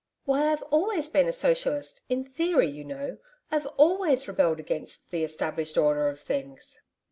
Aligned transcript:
'Why, 0.25 0.51
I've 0.51 0.63
always 0.71 1.09
been 1.09 1.27
a 1.27 1.31
Socialist 1.31 2.01
in 2.09 2.23
theory, 2.23 2.67
you 2.67 2.83
know. 2.83 3.19
I've 3.51 3.67
ALWAYS 3.77 4.27
rebelled 4.27 4.59
against 4.59 5.11
the 5.11 5.23
established 5.23 5.77
order 5.77 6.07
of 6.09 6.19
things.' 6.19 6.81